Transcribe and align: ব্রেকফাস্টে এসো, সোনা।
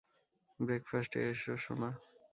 ব্রেকফাস্টে 0.59 1.19
এসো, 1.31 1.53
সোনা। 1.63 1.89